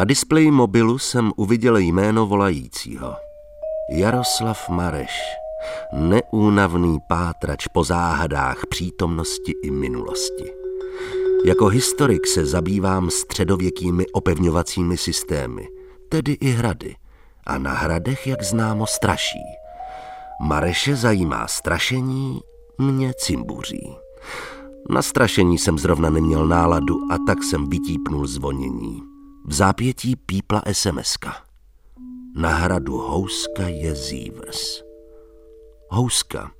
Na 0.00 0.04
displeji 0.04 0.50
mobilu 0.50 0.98
jsem 0.98 1.32
uviděl 1.36 1.76
jméno 1.76 2.26
volajícího. 2.26 3.16
Jaroslav 3.90 4.68
Mareš, 4.68 5.20
neúnavný 5.92 6.98
pátrač 7.08 7.66
po 7.66 7.84
záhadách 7.84 8.66
přítomnosti 8.70 9.54
i 9.62 9.70
minulosti. 9.70 10.52
Jako 11.44 11.66
historik 11.66 12.26
se 12.26 12.46
zabývám 12.46 13.10
středověkými 13.10 14.06
opevňovacími 14.06 14.96
systémy, 14.96 15.68
tedy 16.08 16.32
i 16.32 16.50
hrady. 16.50 16.96
A 17.46 17.58
na 17.58 17.72
hradech, 17.72 18.26
jak 18.26 18.42
známo, 18.42 18.86
straší. 18.86 19.44
Mareše 20.42 20.96
zajímá 20.96 21.46
strašení, 21.46 22.40
mě 22.78 23.12
cimbuří. 23.14 23.96
Na 24.90 25.02
strašení 25.02 25.58
jsem 25.58 25.78
zrovna 25.78 26.10
neměl 26.10 26.46
náladu 26.46 26.94
a 27.10 27.16
tak 27.26 27.42
jsem 27.42 27.70
vytípnul 27.70 28.26
zvonění. 28.26 29.09
V 29.44 29.52
zápětí 29.52 30.16
pípla 30.16 30.62
SMSka. 30.72 31.36
Na 32.34 32.54
hradu 32.54 32.98
Houska 32.98 33.68
je 33.68 33.94
Zívrs. 33.94 34.82
Houska, 35.90 36.50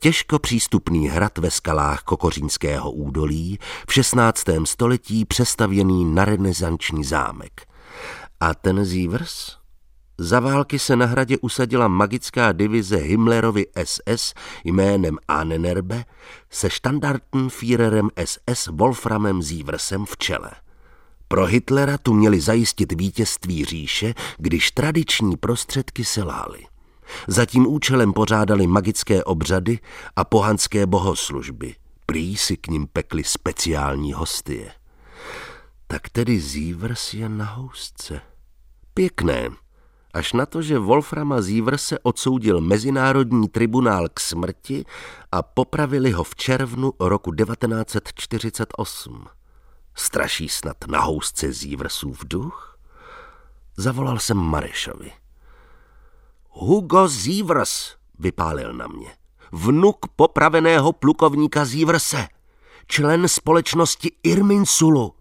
těžko 0.00 0.38
přístupný 0.38 1.08
hrad 1.08 1.38
ve 1.38 1.50
skalách 1.50 2.02
Kokořínského 2.02 2.90
údolí, 2.90 3.58
v 3.88 3.92
16. 3.92 4.44
století 4.64 5.24
přestavěný 5.24 6.14
na 6.14 6.24
renesanční 6.24 7.04
zámek. 7.04 7.66
A 8.40 8.54
ten 8.54 8.84
Zívrs? 8.84 9.56
Za 10.18 10.40
války 10.40 10.78
se 10.78 10.96
na 10.96 11.06
hradě 11.06 11.38
usadila 11.38 11.88
magická 11.88 12.52
divize 12.52 12.96
Himmlerovy 12.96 13.66
SS 13.84 14.34
jménem 14.64 15.18
Ahnenerbe 15.28 16.04
se 16.50 16.68
Führerem 17.48 18.10
SS 18.24 18.66
Wolframem 18.66 19.42
Sieversem 19.42 20.06
v 20.06 20.16
čele. 20.16 20.50
Pro 21.32 21.46
Hitlera 21.46 21.98
tu 21.98 22.14
měli 22.14 22.40
zajistit 22.40 22.92
vítězství 22.92 23.64
říše, 23.64 24.14
když 24.38 24.70
tradiční 24.70 25.36
prostředky 25.36 26.04
selály. 26.04 26.66
Za 27.28 27.46
tím 27.46 27.66
účelem 27.66 28.12
pořádali 28.12 28.66
magické 28.66 29.24
obřady 29.24 29.78
a 30.16 30.24
pohanské 30.24 30.86
bohoslužby. 30.86 31.74
Prý 32.06 32.36
si 32.36 32.56
k 32.56 32.68
ním 32.68 32.86
pekli 32.86 33.24
speciální 33.24 34.12
hostie. 34.12 34.72
Tak 35.86 36.08
tedy 36.08 36.40
Zívers 36.40 37.14
je 37.14 37.28
na 37.28 37.44
housce. 37.44 38.20
Pěkné, 38.94 39.48
až 40.14 40.32
na 40.32 40.46
to, 40.46 40.62
že 40.62 40.78
Wolframa 40.78 41.36
se 41.76 41.98
odsoudil 41.98 42.60
Mezinárodní 42.60 43.48
tribunál 43.48 44.08
k 44.14 44.20
smrti 44.20 44.84
a 45.32 45.42
popravili 45.42 46.10
ho 46.10 46.24
v 46.24 46.34
červnu 46.34 46.92
roku 47.00 47.32
1948. 47.32 49.39
Straší 49.94 50.48
snad 50.48 50.76
na 50.86 51.00
housce 51.00 51.52
Zívrsův 51.52 52.24
duch? 52.24 52.78
Zavolal 53.76 54.18
jsem 54.18 54.36
Marešovi. 54.36 55.12
Hugo 56.48 57.08
Zívrs, 57.08 57.96
vypálil 58.18 58.72
na 58.72 58.86
mě. 58.86 59.16
Vnuk 59.52 60.06
popraveného 60.16 60.92
plukovníka 60.92 61.64
Zívrse, 61.64 62.28
člen 62.86 63.28
společnosti 63.28 64.12
Irminsulu. 64.22 65.14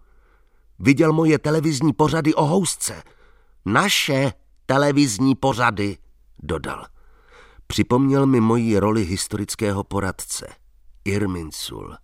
Viděl 0.80 1.14
moje 1.14 1.40
televizní 1.40 1.94
pořady 1.94 2.34
o 2.34 2.46
housce. 2.46 3.04
Naše 3.66 4.34
televizní 4.66 5.36
pořady, 5.36 5.98
dodal. 6.40 6.86
Připomněl 7.68 8.26
mi 8.26 8.40
moji 8.40 8.80
roli 8.80 9.04
historického 9.04 9.84
poradce. 9.84 10.48
Irminsul. 11.06 11.96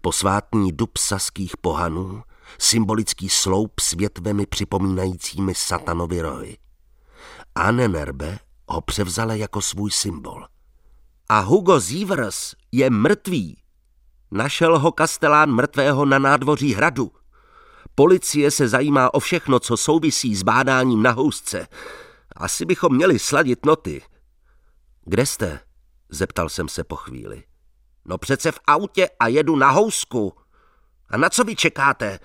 Posvátný 0.00 0.72
dub 0.72 0.96
saských 0.98 1.56
pohanů, 1.56 2.22
symbolický 2.58 3.28
sloup 3.28 3.80
s 3.80 3.92
větvemi 3.92 4.46
připomínajícími 4.46 5.54
satanovi 5.54 6.20
rohy. 6.20 6.58
Anenerbe 7.54 8.38
ho 8.68 8.80
převzala 8.80 9.34
jako 9.34 9.62
svůj 9.62 9.90
symbol. 9.90 10.46
A 11.28 11.40
Hugo 11.40 11.80
Zívers 11.80 12.54
je 12.72 12.90
mrtvý. 12.90 13.62
Našel 14.30 14.78
ho 14.78 14.92
kastelán 14.92 15.50
mrtvého 15.50 16.04
na 16.04 16.18
nádvoří 16.18 16.74
hradu. 16.74 17.12
Policie 17.94 18.50
se 18.50 18.68
zajímá 18.68 19.14
o 19.14 19.20
všechno, 19.20 19.60
co 19.60 19.76
souvisí 19.76 20.36
s 20.36 20.42
bádáním 20.42 21.02
na 21.02 21.10
housce. 21.10 21.68
Asi 22.36 22.64
bychom 22.64 22.96
měli 22.96 23.18
sladit 23.18 23.66
noty. 23.66 24.02
Kde 25.04 25.26
jste? 25.26 25.60
Zeptal 26.08 26.48
jsem 26.48 26.68
se 26.68 26.84
po 26.84 26.96
chvíli. 26.96 27.42
No 28.04 28.18
přece 28.18 28.52
v 28.52 28.60
autě 28.66 29.08
a 29.20 29.28
jedu 29.28 29.56
na 29.56 29.70
housku. 29.70 30.32
A 31.08 31.16
na 31.16 31.30
co 31.30 31.44
vy 31.44 31.56
čekáte? 31.56 32.18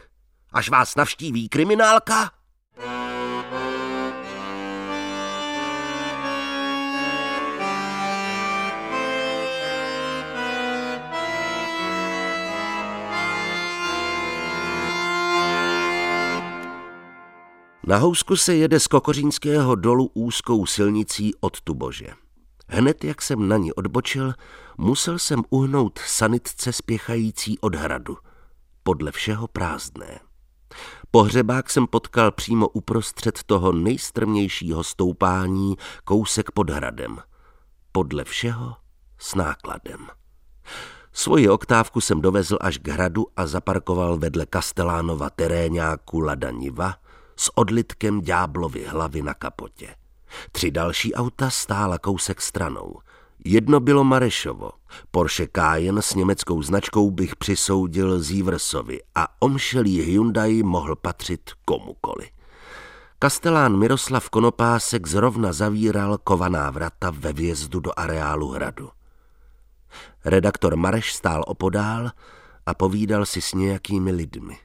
Až 0.54 0.70
vás 0.70 0.96
navštíví 0.96 1.50
kriminálka? 1.50 2.32
Na 17.88 17.98
housku 17.98 18.36
se 18.36 18.56
jede 18.56 18.80
z 18.80 18.88
Kokořínského 18.88 19.76
dolu 19.76 20.12
úzkou 20.14 20.66
silnicí 20.66 21.32
od 21.40 21.62
Tubože. 21.62 22.29
Hned 22.72 23.04
jak 23.04 23.22
jsem 23.22 23.48
na 23.48 23.58
ní 23.58 23.74
odbočil, 23.74 24.34
musel 24.78 25.20
jsem 25.20 25.44
uhnout 25.50 26.00
sanitce 26.06 26.74
spěchající 26.74 27.60
od 27.60 27.76
hradu. 27.76 28.18
Podle 28.84 29.12
všeho 29.12 29.48
prázdné. 29.48 30.20
Pohřebák 31.12 31.70
jsem 31.70 31.88
potkal 31.88 32.32
přímo 32.32 32.68
uprostřed 32.68 33.44
toho 33.44 33.72
nejstrmějšího 33.72 34.84
stoupání 34.84 35.76
kousek 36.04 36.52
pod 36.52 36.70
hradem. 36.70 37.18
Podle 37.92 38.24
všeho 38.24 38.76
s 39.18 39.36
nákladem. 39.36 40.08
Svoji 41.14 41.50
oktávku 41.50 42.02
jsem 42.02 42.22
dovezl 42.22 42.58
až 42.62 42.78
k 42.78 42.88
hradu 42.88 43.28
a 43.36 43.48
zaparkoval 43.48 44.18
vedle 44.18 44.46
Kastelánova 44.46 45.30
teréňáku 45.30 46.20
Ladaniva, 46.20 46.96
s 47.36 47.58
odlitkem 47.58 48.22
ďáblovy 48.22 48.86
hlavy 48.86 49.22
na 49.22 49.34
kapotě. 49.34 49.96
Tři 50.52 50.72
další 50.72 51.14
auta 51.14 51.50
stála 51.50 51.98
kousek 51.98 52.42
stranou. 52.42 52.96
Jedno 53.46 53.80
bylo 53.80 54.04
Marešovo. 54.04 54.72
Porsche 55.12 55.48
Cayenne 55.56 56.02
s 56.02 56.16
německou 56.16 56.62
značkou 56.62 57.12
bych 57.12 57.36
přisoudil 57.36 58.20
Zívrsovi 58.20 59.00
a 59.16 59.28
omšelý 59.40 60.02
Hyundai 60.02 60.64
mohl 60.64 60.96
patřit 60.96 61.52
komukoli. 61.66 62.30
Kastelán 63.20 63.78
Miroslav 63.78 64.30
Konopásek 64.30 65.08
zrovna 65.08 65.54
zavíral 65.54 66.18
kovaná 66.18 66.70
vrata 66.70 67.12
ve 67.12 67.34
vjezdu 67.34 67.80
do 67.80 67.92
areálu 67.98 68.50
hradu. 68.50 68.90
Redaktor 70.26 70.76
Mareš 70.76 71.14
stál 71.14 71.44
opodál 71.48 72.12
a 72.66 72.74
povídal 72.74 73.26
si 73.26 73.42
s 73.42 73.54
nějakými 73.54 74.12
lidmi. 74.12 74.58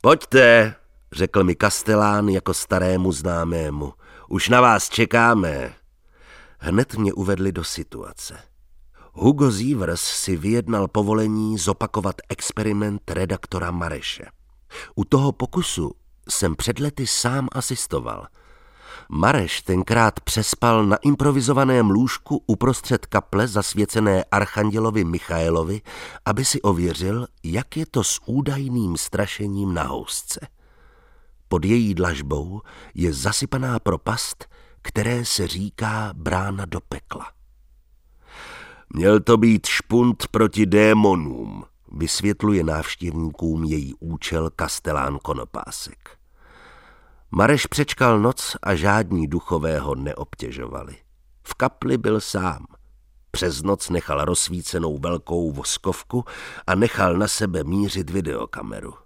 Pojďte, 0.00 0.74
řekl 1.12 1.44
mi 1.44 1.54
Kastelán 1.54 2.28
jako 2.28 2.54
starému 2.54 3.12
známému. 3.12 3.92
Už 4.28 4.48
na 4.48 4.60
vás 4.60 4.88
čekáme. 4.88 5.74
Hned 6.58 6.94
mě 6.94 7.12
uvedli 7.12 7.52
do 7.52 7.64
situace. 7.64 8.38
Hugo 9.12 9.50
Zívers 9.50 10.00
si 10.00 10.36
vyjednal 10.36 10.88
povolení 10.88 11.58
zopakovat 11.58 12.16
experiment 12.28 13.10
redaktora 13.10 13.70
Mareše. 13.70 14.24
U 14.94 15.04
toho 15.04 15.32
pokusu 15.32 15.92
jsem 16.28 16.56
před 16.56 16.78
lety 16.78 17.06
sám 17.06 17.48
asistoval. 17.52 18.26
Mareš 19.08 19.62
tenkrát 19.62 20.20
přespal 20.20 20.86
na 20.86 20.96
improvizovaném 20.96 21.90
lůžku 21.90 22.44
uprostřed 22.46 23.06
kaple 23.06 23.48
zasvěcené 23.48 24.24
archandělovi 24.24 25.04
Michaelovi, 25.04 25.82
aby 26.24 26.44
si 26.44 26.62
ověřil, 26.62 27.26
jak 27.42 27.76
je 27.76 27.86
to 27.86 28.04
s 28.04 28.20
údajným 28.26 28.96
strašením 28.96 29.74
na 29.74 29.82
housce. 29.82 30.40
Pod 31.48 31.64
její 31.64 31.94
dlažbou 31.94 32.60
je 32.94 33.12
zasypaná 33.12 33.78
propast, 33.78 34.46
které 34.82 35.24
se 35.24 35.48
říká 35.48 36.12
brána 36.16 36.64
do 36.64 36.80
pekla. 36.80 37.32
Měl 38.96 39.20
to 39.20 39.36
být 39.36 39.66
špunt 39.66 40.26
proti 40.30 40.66
démonům, 40.66 41.64
vysvětluje 41.92 42.64
návštěvníkům 42.64 43.64
její 43.64 43.94
účel 44.00 44.50
kastelán 44.50 45.18
Konopásek. 45.18 46.18
Mareš 47.30 47.66
přečkal 47.66 48.20
noc 48.20 48.56
a 48.62 48.74
žádní 48.74 49.26
duchové 49.26 49.78
ho 49.78 49.94
neobtěžovali. 49.94 50.96
V 51.42 51.54
kapli 51.54 51.98
byl 51.98 52.20
sám. 52.20 52.66
Přes 53.30 53.62
noc 53.62 53.90
nechal 53.90 54.24
rozsvícenou 54.24 54.98
velkou 54.98 55.52
voskovku 55.52 56.24
a 56.66 56.74
nechal 56.74 57.16
na 57.16 57.28
sebe 57.28 57.64
mířit 57.64 58.10
videokameru. 58.10 59.03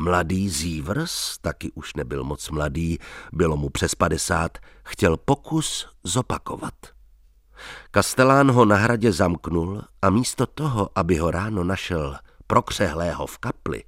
Mladý 0.00 0.48
Zívrs, 0.48 1.38
taky 1.38 1.72
už 1.72 1.94
nebyl 1.94 2.24
moc 2.24 2.50
mladý, 2.50 2.98
bylo 3.32 3.56
mu 3.56 3.70
přes 3.70 3.94
padesát, 3.94 4.58
chtěl 4.84 5.16
pokus 5.16 5.88
zopakovat. 6.04 6.74
Kastelán 7.90 8.50
ho 8.50 8.64
na 8.64 8.76
hradě 8.76 9.12
zamknul 9.12 9.82
a 10.02 10.10
místo 10.10 10.46
toho, 10.46 10.90
aby 10.94 11.16
ho 11.16 11.30
ráno 11.30 11.64
našel 11.64 12.18
prokřehlého 12.46 13.26
v 13.26 13.38
kapli, 13.38 13.84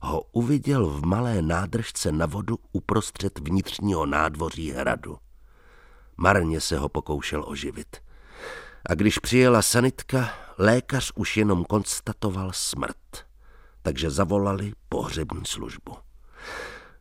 ho 0.00 0.22
uviděl 0.32 0.86
v 0.86 1.04
malé 1.04 1.42
nádržce 1.42 2.12
na 2.12 2.26
vodu 2.26 2.58
uprostřed 2.72 3.38
vnitřního 3.38 4.06
nádvoří 4.06 4.70
hradu. 4.70 5.18
Marně 6.16 6.60
se 6.60 6.78
ho 6.78 6.88
pokoušel 6.88 7.44
oživit. 7.46 7.96
A 8.86 8.94
když 8.94 9.18
přijela 9.18 9.62
sanitka, 9.62 10.30
lékař 10.58 11.12
už 11.14 11.36
jenom 11.36 11.64
konstatoval 11.64 12.50
smrt. 12.52 13.27
Takže 13.82 14.10
zavolali 14.10 14.72
pohřební 14.88 15.40
službu. 15.46 15.96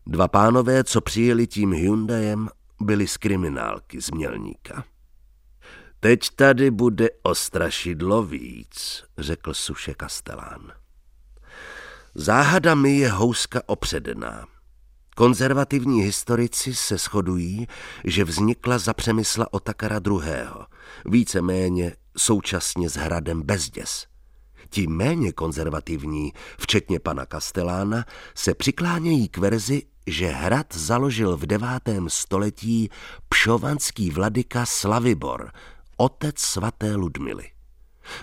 Dva 0.08 0.28
pánové, 0.28 0.84
co 0.84 1.02
přijeli 1.02 1.48
tím 1.48 1.74
Hyundaiem, 1.74 2.50
byli 2.82 3.08
z 3.08 3.18
kriminálky 3.18 4.02
z 4.02 4.12
Mělníka. 4.12 4.84
Teď 6.00 6.30
tady 6.36 6.72
bude 6.72 7.10
ostrašidlo 7.24 8.24
víc, 8.24 9.04
řekl 9.18 9.54
Suše 9.54 9.94
Kastelán. 9.94 10.72
Záhada 12.16 12.76
mi 12.76 12.98
je 12.98 13.12
houska 13.12 13.62
opředená. 13.66 14.46
Konzervativní 15.16 16.02
historici 16.02 16.76
se 16.76 16.98
shodují, 16.98 17.68
že 18.04 18.24
vznikla 18.24 18.78
za 18.78 18.94
přemysla 18.94 19.54
Otakara 19.54 20.02
II., 20.06 20.32
víceméně 21.06 21.96
současně 22.18 22.90
s 22.90 22.96
hradem 22.96 23.42
Bezděs. 23.42 24.08
Ti 24.70 24.88
méně 24.88 25.32
konzervativní, 25.32 26.34
včetně 26.60 27.00
pana 27.00 27.26
Kastelána, 27.26 28.06
se 28.36 28.54
přiklánějí 28.54 29.30
k 29.30 29.38
verzi, 29.38 29.84
že 30.08 30.28
hrad 30.28 30.76
založil 30.76 31.38
v 31.38 31.46
devátém 31.46 32.10
století 32.10 32.90
pšovanský 33.30 34.10
vladyka 34.10 34.66
Slavibor, 34.66 35.52
otec 35.98 36.40
svaté 36.40 36.96
Ludmily. 36.96 37.52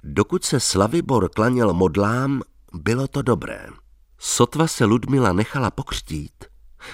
Dokud 0.04 0.44
se 0.44 0.60
Slavibor 0.60 1.28
klaněl 1.28 1.74
modlám, 1.74 2.42
bylo 2.72 3.08
to 3.08 3.22
dobré. 3.22 3.66
Sotva 4.18 4.66
se 4.66 4.84
Ludmila 4.84 5.32
nechala 5.32 5.70
pokřtít, 5.70 6.44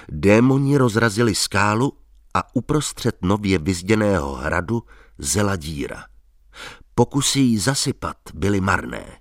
démoni 0.09 0.77
rozrazili 0.77 1.35
skálu 1.35 1.93
a 2.35 2.57
uprostřed 2.57 3.17
nově 3.23 3.59
vyzděného 3.59 4.35
hradu 4.35 4.83
zela 5.19 5.57
díra. 5.57 6.05
Pokusy 6.95 7.41
jí 7.41 7.59
zasypat 7.59 8.17
byly 8.35 8.61
marné. 8.61 9.20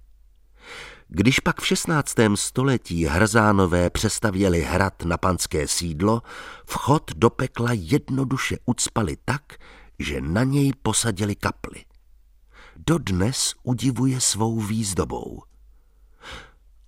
Když 1.12 1.40
pak 1.40 1.62
v 1.62 1.68
16. 1.68 2.16
století 2.36 3.06
Hrzánové 3.06 3.90
přestavěli 3.90 4.62
hrad 4.64 5.06
na 5.06 5.18
panské 5.18 5.68
sídlo, 5.68 6.22
vchod 6.66 7.12
do 7.16 7.30
pekla 7.30 7.70
jednoduše 7.74 8.58
ucpali 8.66 9.18
tak, 9.26 9.44
že 10.00 10.22
na 10.22 10.44
něj 10.44 10.74
posadili 10.82 11.36
kaply. 11.36 11.86
Dodnes 12.76 13.54
udivuje 13.64 14.22
svou 14.22 14.60
výzdobou. 14.60 15.44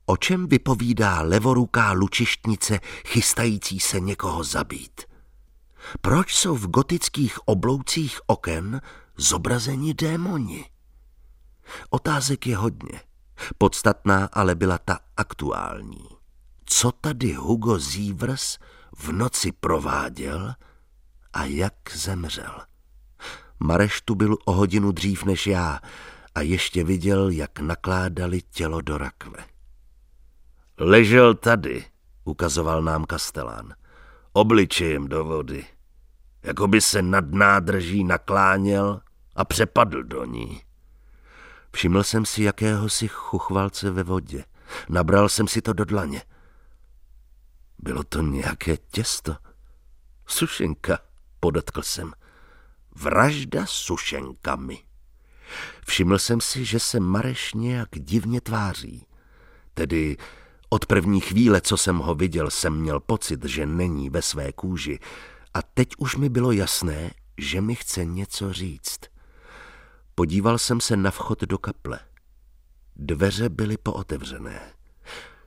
O 0.05 0.17
čem 0.17 0.47
vypovídá 0.47 1.21
levoruká 1.21 1.91
lučištnice 1.91 2.79
chystající 3.05 3.79
se 3.79 3.99
někoho 3.99 4.43
zabít? 4.43 5.01
Proč 6.01 6.35
jsou 6.35 6.55
v 6.55 6.67
gotických 6.67 7.47
obloucích 7.47 8.19
oken 8.27 8.81
zobrazeni 9.17 9.93
démoni? 9.93 10.65
Otázek 11.89 12.47
je 12.47 12.57
hodně. 12.57 13.10
Podstatná 13.57 14.29
ale 14.33 14.55
byla 14.55 14.77
ta 14.77 14.99
aktuální. 15.17 16.07
Co 16.65 16.91
tady 16.91 17.33
Hugo 17.33 17.79
Zívrs 17.79 18.57
v 18.97 19.11
noci 19.11 19.51
prováděl 19.51 20.53
a 21.33 21.45
jak 21.45 21.73
zemřel? 21.95 22.61
Mareš 23.59 24.01
tu 24.01 24.15
byl 24.15 24.37
o 24.45 24.51
hodinu 24.51 24.91
dřív 24.91 25.23
než 25.23 25.47
já 25.47 25.79
a 26.35 26.41
ještě 26.41 26.83
viděl, 26.83 27.29
jak 27.29 27.59
nakládali 27.59 28.41
tělo 28.41 28.81
do 28.81 28.97
rakve. 28.97 29.45
Ležel 30.77 31.35
tady, 31.35 31.85
ukazoval 32.23 32.81
nám 32.81 33.05
Kastelán, 33.05 33.73
obličejem 34.33 35.07
do 35.07 35.25
vody, 35.25 35.65
jako 36.43 36.67
by 36.67 36.81
se 36.81 37.01
nad 37.01 37.31
nádrží 37.31 38.03
nakláněl 38.03 39.01
a 39.35 39.45
přepadl 39.45 40.03
do 40.03 40.25
ní. 40.25 40.61
Všiml 41.71 42.03
jsem 42.03 42.25
si 42.25 42.43
jakéhosi 42.43 43.07
chuchvalce 43.07 43.91
ve 43.91 44.03
vodě. 44.03 44.45
Nabral 44.89 45.29
jsem 45.29 45.47
si 45.47 45.61
to 45.61 45.73
do 45.73 45.85
dlaně. 45.85 46.23
Bylo 47.79 48.03
to 48.03 48.21
nějaké 48.21 48.77
těsto. 48.77 49.35
Sušenka, 50.27 50.99
podotkl 51.39 51.81
jsem. 51.81 52.13
Vražda 52.95 53.65
sušenkami. 53.65 54.83
Všiml 55.87 56.19
jsem 56.19 56.41
si, 56.41 56.65
že 56.65 56.79
se 56.79 56.99
Mareš 56.99 57.53
nějak 57.53 57.89
divně 57.93 58.41
tváří. 58.41 59.05
Tedy 59.73 60.17
od 60.69 60.85
první 60.85 61.21
chvíle, 61.21 61.61
co 61.61 61.77
jsem 61.77 61.97
ho 61.97 62.15
viděl, 62.15 62.49
jsem 62.49 62.79
měl 62.79 62.99
pocit, 62.99 63.45
že 63.45 63.65
není 63.65 64.09
ve 64.09 64.21
své 64.21 64.51
kůži. 64.51 64.99
A 65.53 65.61
teď 65.61 65.93
už 65.97 66.15
mi 66.15 66.29
bylo 66.29 66.51
jasné, 66.51 67.11
že 67.37 67.61
mi 67.61 67.75
chce 67.75 68.05
něco 68.05 68.53
říct. 68.53 68.99
Podíval 70.21 70.57
jsem 70.57 70.81
se 70.81 70.97
na 70.97 71.11
vchod 71.11 71.41
do 71.41 71.57
kaple. 71.57 71.99
Dveře 72.95 73.49
byly 73.49 73.77
pootevřené. 73.77 74.61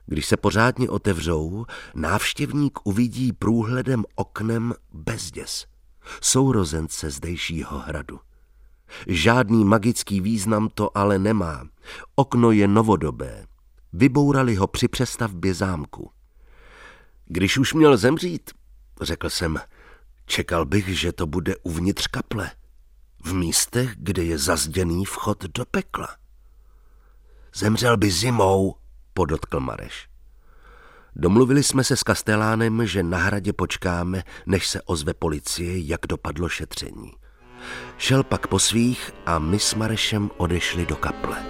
Když 0.05 0.25
se 0.25 0.37
pořádně 0.37 0.89
otevřou, 0.89 1.65
návštěvník 1.93 2.79
uvidí 2.83 3.33
průhledem 3.33 4.05
oknem 4.15 4.73
bezděs, 4.93 5.65
sourozence 6.21 7.09
zdejšího 7.09 7.79
hradu. 7.79 8.19
Žádný 9.07 9.65
magický 9.65 10.21
význam 10.21 10.69
to 10.73 10.97
ale 10.97 11.19
nemá. 11.19 11.67
Okno 12.15 12.51
je 12.51 12.67
novodobé. 12.67 13.45
Vybourali 13.93 14.55
ho 14.55 14.67
při 14.67 14.87
přestavbě 14.87 15.53
zámku. 15.53 16.11
Když 17.25 17.57
už 17.57 17.73
měl 17.73 17.97
zemřít, 17.97 18.51
řekl 19.01 19.29
jsem, 19.29 19.59
čekal 20.25 20.65
bych, 20.65 20.99
že 20.99 21.11
to 21.11 21.27
bude 21.27 21.55
uvnitř 21.63 22.07
kaple 22.07 22.51
v 23.25 23.33
místech, 23.33 23.95
kde 23.97 24.23
je 24.23 24.37
zazděný 24.37 25.05
vchod 25.05 25.43
do 25.43 25.65
pekla. 25.65 26.07
Zemřel 27.55 27.97
by 27.97 28.11
zimou, 28.11 28.75
podotkl 29.13 29.59
Mareš. 29.59 30.09
Domluvili 31.15 31.63
jsme 31.63 31.83
se 31.83 31.97
s 31.97 32.03
Kastelánem, 32.03 32.87
že 32.87 33.03
na 33.03 33.17
hradě 33.17 33.53
počkáme, 33.53 34.23
než 34.45 34.67
se 34.67 34.81
ozve 34.81 35.13
policie, 35.13 35.87
jak 35.87 36.01
dopadlo 36.07 36.49
šetření. 36.49 37.11
Šel 37.97 38.23
pak 38.23 38.47
po 38.47 38.59
svých 38.59 39.11
a 39.25 39.39
my 39.39 39.59
s 39.59 39.73
Marešem 39.73 40.31
odešli 40.37 40.85
do 40.85 40.95
kaple. 40.95 41.45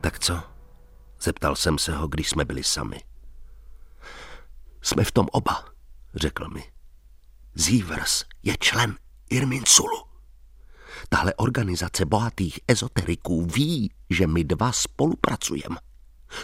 Tak 0.00 0.18
co? 0.18 0.42
Zeptal 1.20 1.56
jsem 1.56 1.78
se 1.78 1.92
ho, 1.92 2.08
když 2.08 2.30
jsme 2.30 2.44
byli 2.44 2.64
sami. 2.64 3.00
Jsme 4.88 5.04
v 5.04 5.12
tom 5.12 5.26
oba, 5.32 5.64
řekl 6.14 6.48
mi. 6.48 6.64
Zívers 7.54 8.24
je 8.42 8.56
člen 8.60 8.96
Irminsulu. 9.30 10.04
Tahle 11.08 11.34
organizace 11.34 12.04
bohatých 12.04 12.60
ezoteriků 12.68 13.46
ví, 13.46 13.92
že 14.10 14.26
my 14.26 14.44
dva 14.44 14.72
spolupracujeme. 14.72 15.76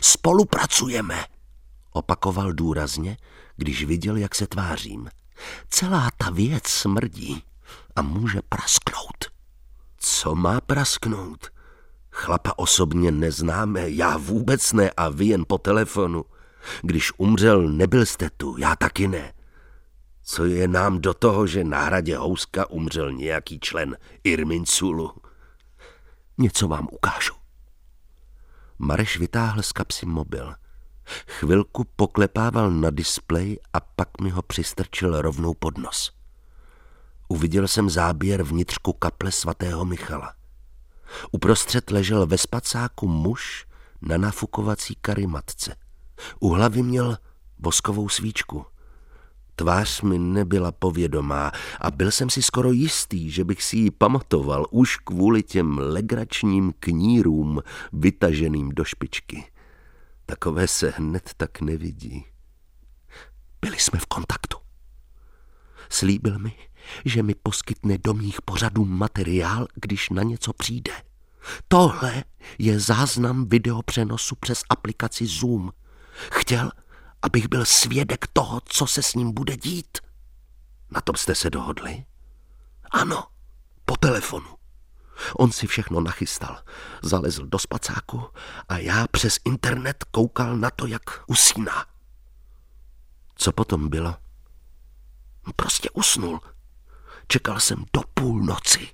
Spolupracujeme, 0.00 1.26
opakoval 1.90 2.52
důrazně, 2.52 3.16
když 3.56 3.84
viděl, 3.84 4.16
jak 4.16 4.34
se 4.34 4.46
tvářím. 4.46 5.08
Celá 5.68 6.10
ta 6.16 6.30
věc 6.30 6.68
smrdí 6.68 7.42
a 7.96 8.02
může 8.02 8.40
prasknout. 8.48 9.24
Co 9.98 10.34
má 10.34 10.60
prasknout? 10.60 11.50
Chlapa 12.10 12.52
osobně 12.56 13.10
neznáme, 13.10 13.90
já 13.90 14.16
vůbec 14.16 14.72
ne 14.72 14.90
a 14.90 15.08
vy 15.08 15.26
jen 15.26 15.44
po 15.48 15.58
telefonu. 15.58 16.24
Když 16.82 17.12
umřel, 17.16 17.68
nebyl 17.68 18.06
jste 18.06 18.30
tu, 18.30 18.56
já 18.58 18.76
taky 18.76 19.08
ne. 19.08 19.32
Co 20.22 20.44
je 20.44 20.68
nám 20.68 21.00
do 21.00 21.14
toho, 21.14 21.46
že 21.46 21.64
na 21.64 21.84
hradě 21.84 22.16
Houska 22.16 22.70
umřel 22.70 23.12
nějaký 23.12 23.60
člen 23.60 23.96
Irminsulu? 24.24 25.12
Něco 26.38 26.68
vám 26.68 26.88
ukážu. 26.92 27.34
Mareš 28.78 29.18
vytáhl 29.18 29.62
z 29.62 29.72
kapsy 29.72 30.06
mobil. 30.06 30.54
Chvilku 31.28 31.84
poklepával 31.96 32.70
na 32.70 32.90
displej 32.90 33.58
a 33.72 33.80
pak 33.80 34.20
mi 34.20 34.30
ho 34.30 34.42
přistrčil 34.42 35.22
rovnou 35.22 35.54
pod 35.54 35.78
nos. 35.78 36.12
Uviděl 37.28 37.68
jsem 37.68 37.90
záběr 37.90 38.42
vnitřku 38.42 38.92
kaple 38.92 39.32
svatého 39.32 39.84
Michala. 39.84 40.34
Uprostřed 41.32 41.90
ležel 41.90 42.26
ve 42.26 42.38
spacáku 42.38 43.08
muž 43.08 43.66
na 44.02 44.16
nafukovací 44.16 44.94
karimatce. 45.00 45.76
U 46.40 46.48
hlavy 46.48 46.82
měl 46.82 47.18
boskovou 47.58 48.08
svíčku. 48.08 48.66
Tvář 49.56 50.02
mi 50.02 50.18
nebyla 50.18 50.72
povědomá 50.72 51.52
a 51.80 51.90
byl 51.90 52.10
jsem 52.10 52.30
si 52.30 52.42
skoro 52.42 52.72
jistý, 52.72 53.30
že 53.30 53.44
bych 53.44 53.62
si 53.62 53.76
ji 53.76 53.90
pamatoval 53.90 54.66
už 54.70 54.96
kvůli 54.96 55.42
těm 55.42 55.78
legračním 55.78 56.74
knírům 56.80 57.62
vytaženým 57.92 58.68
do 58.68 58.84
špičky. 58.84 59.44
Takové 60.26 60.68
se 60.68 60.92
hned 60.96 61.30
tak 61.36 61.60
nevidí. 61.60 62.24
Byli 63.60 63.78
jsme 63.78 63.98
v 63.98 64.06
kontaktu. 64.06 64.58
Slíbil 65.90 66.38
mi, 66.38 66.52
že 67.04 67.22
mi 67.22 67.34
poskytne 67.42 67.98
do 67.98 68.14
mých 68.14 68.42
pořadů 68.42 68.84
materiál, 68.84 69.66
když 69.74 70.10
na 70.10 70.22
něco 70.22 70.52
přijde. 70.52 70.92
Tohle 71.68 72.24
je 72.58 72.80
záznam 72.80 73.48
videopřenosu 73.48 74.36
přes 74.36 74.62
aplikaci 74.68 75.26
Zoom. 75.26 75.72
Chtěl, 76.32 76.70
abych 77.22 77.48
byl 77.48 77.64
svědek 77.64 78.26
toho, 78.32 78.60
co 78.64 78.86
se 78.86 79.02
s 79.02 79.14
ním 79.14 79.32
bude 79.32 79.56
dít. 79.56 79.98
Na 80.90 81.00
tom 81.00 81.16
jste 81.16 81.34
se 81.34 81.50
dohodli? 81.50 82.04
Ano, 82.90 83.26
po 83.84 83.96
telefonu. 83.96 84.48
On 85.36 85.52
si 85.52 85.66
všechno 85.66 86.00
nachystal, 86.00 86.62
zalezl 87.02 87.46
do 87.46 87.58
spacáku 87.58 88.22
a 88.68 88.78
já 88.78 89.06
přes 89.06 89.38
internet 89.44 90.04
koukal 90.10 90.56
na 90.56 90.70
to, 90.70 90.86
jak 90.86 91.02
usíná. 91.26 91.86
Co 93.34 93.52
potom 93.52 93.88
bylo? 93.88 94.16
Prostě 95.56 95.90
usnul. 95.90 96.40
Čekal 97.28 97.60
jsem 97.60 97.84
do 97.92 98.02
půlnoci. 98.14 98.88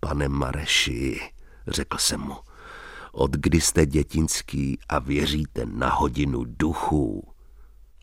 Pane 0.00 0.28
Mareši, 0.28 1.32
řekl 1.66 1.98
jsem 1.98 2.20
mu, 2.20 2.36
od 3.16 3.30
kdy 3.30 3.60
jste 3.60 3.86
dětinský 3.86 4.78
a 4.88 4.98
věříte 4.98 5.66
na 5.66 5.88
hodinu 5.88 6.44
duchů? 6.44 7.32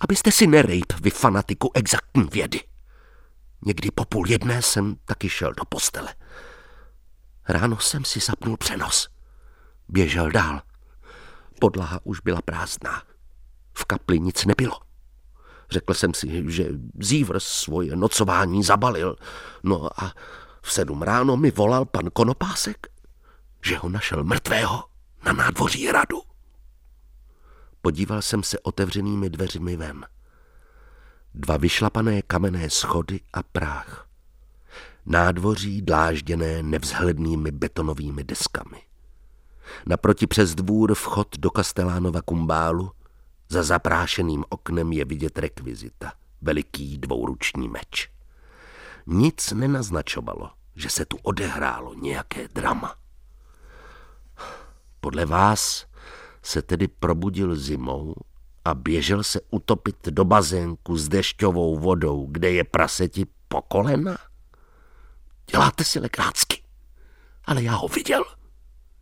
Abyste 0.01 0.31
si 0.31 0.47
nerejp, 0.47 0.93
vy 1.01 1.09
fanatiku 1.09 1.71
exaktní 1.73 2.23
vědy. 2.23 2.59
Někdy 3.65 3.91
po 3.91 4.05
půl 4.05 4.29
jedné 4.29 4.61
jsem 4.61 4.95
taky 5.05 5.29
šel 5.29 5.53
do 5.53 5.65
postele. 5.69 6.15
Ráno 7.47 7.77
jsem 7.79 8.05
si 8.05 8.19
zapnul 8.19 8.57
přenos. 8.57 9.09
Běžel 9.87 10.31
dál. 10.31 10.61
Podlaha 11.59 11.99
už 12.03 12.19
byla 12.19 12.41
prázdná. 12.41 13.03
V 13.73 13.85
kapli 13.85 14.19
nic 14.19 14.45
nebylo. 14.45 14.79
Řekl 15.71 15.93
jsem 15.93 16.13
si, 16.13 16.51
že 16.51 16.69
Zívr 16.99 17.39
svoje 17.39 17.95
nocování 17.95 18.63
zabalil. 18.63 19.15
No 19.63 20.03
a 20.03 20.13
v 20.61 20.73
sedm 20.73 21.01
ráno 21.01 21.37
mi 21.37 21.51
volal 21.51 21.85
pan 21.85 22.09
Konopásek, 22.13 22.87
že 23.65 23.77
ho 23.77 23.89
našel 23.89 24.23
mrtvého 24.23 24.92
na 25.25 25.33
nádvoří 25.33 25.87
hradu. 25.87 26.21
Podíval 27.81 28.21
jsem 28.21 28.43
se 28.43 28.59
otevřenými 28.59 29.29
dveřmi 29.29 29.75
ven. 29.75 30.05
Dva 31.33 31.57
vyšlapané 31.57 32.21
kamenné 32.21 32.69
schody 32.69 33.19
a 33.33 33.43
práh. 33.43 34.07
Nádvoří 35.05 35.81
dlážděné 35.81 36.63
nevzhlednými 36.63 37.51
betonovými 37.51 38.23
deskami. 38.23 38.81
Naproti 39.85 40.27
přes 40.27 40.55
dvůr 40.55 40.95
vchod 40.95 41.37
do 41.37 41.51
Kastelánova 41.51 42.21
kumbálu, 42.21 42.91
za 43.49 43.63
zaprášeným 43.63 44.45
oknem 44.49 44.91
je 44.91 45.05
vidět 45.05 45.37
rekvizita, 45.37 46.13
veliký 46.41 46.97
dvouruční 46.97 47.69
meč. 47.69 48.09
Nic 49.07 49.51
nenaznačovalo, 49.51 50.51
že 50.75 50.89
se 50.89 51.05
tu 51.05 51.17
odehrálo 51.23 51.93
nějaké 51.93 52.47
drama. 52.47 52.95
Podle 55.03 55.25
vás 55.25 55.85
se 56.43 56.61
tedy 56.61 56.87
probudil 56.87 57.55
zimou 57.55 58.15
a 58.65 58.73
běžel 58.73 59.23
se 59.23 59.41
utopit 59.51 60.07
do 60.07 60.25
bazénku 60.25 60.97
s 60.97 61.09
dešťovou 61.09 61.79
vodou, 61.79 62.27
kde 62.31 62.51
je 62.51 62.63
praseti 62.63 63.25
po 63.47 63.61
kolena? 63.61 64.17
Děláte 65.51 65.83
si 65.83 65.99
lekrácky, 65.99 66.63
ale 67.45 67.63
já 67.63 67.75
ho 67.75 67.87
viděl, 67.87 68.23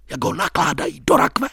jak 0.10 0.24
ho 0.24 0.34
nakládají 0.34 1.00
do 1.00 1.18
rakve. 1.18 1.48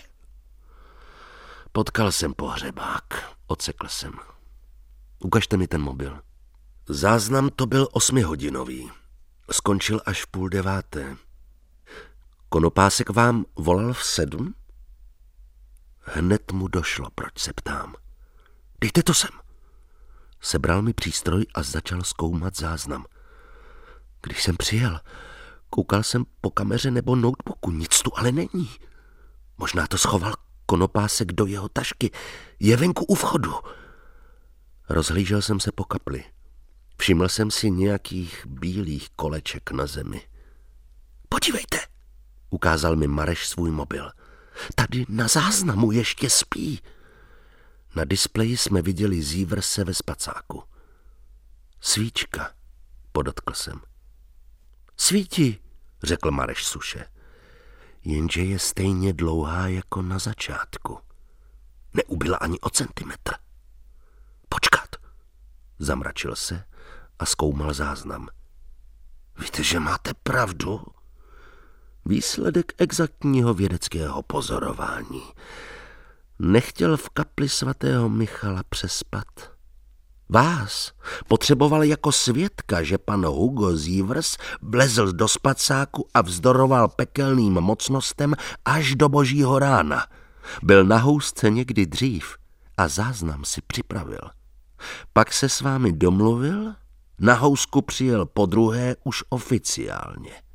Potkal 1.73 2.13
jsem 2.13 2.35
pohřebák, 2.35 3.35
ocekl 3.47 3.89
jsem. 3.89 4.13
Ukažte 5.19 5.57
mi 5.57 5.67
ten 5.69 5.81
mobil. 5.81 6.21
Záznam 6.89 7.51
to 7.51 7.67
byl 7.67 7.89
osmihodinový. 7.93 8.91
Skončil 9.51 10.01
až 10.07 10.23
v 10.23 10.27
půl 10.27 10.49
deváté. 10.49 11.17
Konopásek 12.49 13.11
vám 13.11 13.45
volal 13.57 13.93
v 13.93 14.05
sedm? 14.05 14.55
Hned 16.01 16.53
mu 16.53 16.69
došlo, 16.69 17.11
proč 17.15 17.39
se 17.39 17.53
ptám. 17.53 17.95
Dejte 18.81 19.03
to 19.03 19.15
sem. 19.15 19.31
Sebral 20.41 20.83
mi 20.83 20.93
přístroj 20.93 21.47
a 21.55 21.63
začal 21.63 22.03
zkoumat 22.03 22.57
záznam. 22.57 23.07
Když 24.23 24.43
jsem 24.43 24.57
přijel, 24.57 25.01
koukal 25.71 26.03
jsem 26.03 26.25
po 26.41 26.51
kameře 26.51 26.91
nebo 26.91 27.17
notebooku, 27.17 27.71
nic 27.71 28.03
tu 28.03 28.11
ale 28.15 28.33
není. 28.33 28.71
Možná 29.59 29.87
to 29.87 29.99
schoval 29.99 30.35
konopásek 30.67 31.33
do 31.33 31.47
jeho 31.47 31.69
tašky. 31.69 32.11
Je 32.61 32.77
venku 32.77 33.05
u 33.05 33.15
vchodu. 33.15 33.55
Rozhlížel 34.89 35.43
jsem 35.43 35.61
se 35.61 35.73
po 35.73 35.85
kapli. 35.85 36.25
Všiml 36.99 37.29
jsem 37.29 37.51
si 37.51 37.71
nějakých 37.71 38.47
bílých 38.47 39.09
koleček 39.11 39.71
na 39.71 39.87
zemi. 39.87 40.29
Podívejte, 41.29 41.79
ukázal 42.51 42.97
mi 42.97 43.07
Mareš 43.07 43.49
svůj 43.49 43.71
mobil. 43.71 44.11
Tady 44.75 45.07
na 45.09 45.29
záznamu 45.29 45.93
ještě 45.93 46.31
spí. 46.31 46.81
Na 47.95 48.05
displeji 48.05 48.57
jsme 48.57 48.83
viděli 48.83 49.23
zívrse 49.23 49.85
ve 49.85 49.95
spacáku. 49.95 50.63
Svíčka, 51.81 52.53
podotkl 53.13 53.55
jsem. 53.55 53.81
Svítí, 54.97 55.61
řekl 56.03 56.31
Mareš 56.31 56.65
suše. 56.65 57.07
Jenže 58.05 58.43
je 58.43 58.59
stejně 58.59 59.13
dlouhá 59.13 59.69
jako 59.69 60.03
na 60.03 60.19
začátku. 60.19 60.99
Neubyla 61.95 62.37
ani 62.37 62.61
o 62.61 62.71
centimetr. 62.71 63.35
Počkat, 64.49 64.89
zamračil 65.79 66.37
se 66.37 66.65
a 67.19 67.27
zkoumal 67.27 67.75
záznam. 67.75 68.29
Víte, 69.39 69.63
že 69.63 69.81
máte 69.81 70.15
pravdu? 70.15 70.83
Výsledek 72.09 72.73
exaktního 72.79 73.55
vědeckého 73.55 74.23
pozorování. 74.23 75.23
Nechtěl 76.39 76.97
v 76.97 77.09
kapli 77.09 77.49
svatého 77.49 78.09
Michala 78.09 78.63
přespat. 78.69 79.27
Vás 80.29 80.93
potřeboval 81.29 81.85
jako 81.85 82.13
svědka, 82.13 82.83
že 82.83 82.99
pan 82.99 83.27
Hugo 83.27 83.77
Zívers 83.77 84.37
vlezl 84.63 85.13
do 85.13 85.29
spacáku 85.29 86.09
a 86.15 86.23
vzdoroval 86.23 86.89
pekelným 86.89 87.53
mocnostem 87.53 88.35
až 88.65 88.95
do 88.95 89.09
božího 89.09 89.59
rána. 89.59 90.07
Byl 90.63 90.85
na 90.85 90.99
housce 90.99 91.51
někdy 91.51 91.87
dřív 91.87 92.37
a 92.77 92.89
záznam 92.89 93.45
si 93.45 93.61
připravil. 93.61 94.21
Pak 95.13 95.33
se 95.33 95.49
s 95.49 95.61
vámi 95.61 95.93
domluvil, 95.93 96.75
na 97.19 97.35
housku 97.35 97.83
přijel 97.83 98.27
po 98.27 98.47
druhé 98.47 98.97
už 99.05 99.25
oficiálně. 99.29 100.48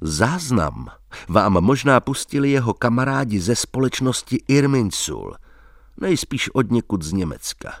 Záznam 0.00 0.88
vám 1.28 1.52
možná 1.52 2.00
pustili 2.00 2.50
jeho 2.50 2.74
kamarádi 2.74 3.40
ze 3.40 3.56
společnosti 3.56 4.36
Irminsul, 4.48 5.36
nejspíš 6.00 6.50
od 6.54 6.70
někud 6.70 7.02
z 7.02 7.12
Německa. 7.12 7.74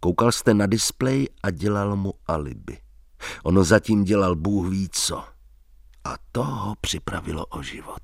Koukal 0.00 0.32
jste 0.32 0.54
na 0.54 0.66
displej 0.66 1.28
a 1.42 1.50
dělal 1.50 1.96
mu 1.96 2.14
alibi. 2.26 2.78
Ono 3.42 3.64
zatím 3.64 4.04
dělal 4.04 4.36
Bůh 4.36 4.68
ví 4.70 4.88
co. 4.92 5.24
A 6.04 6.14
to 6.32 6.44
ho 6.44 6.74
připravilo 6.80 7.46
o 7.46 7.62
život. 7.62 8.02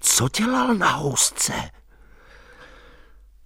Co 0.00 0.28
dělal 0.28 0.74
na 0.74 0.90
housce? 0.90 1.52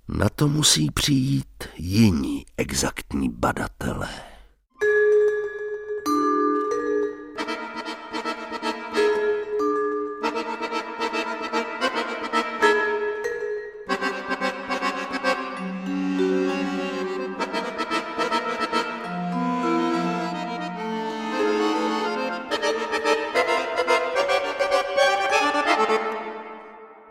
Na 0.08 0.28
to 0.28 0.48
musí 0.48 0.90
přijít 0.90 1.64
jiní 1.76 2.46
exaktní 2.56 3.28
badatelé. 3.28 4.33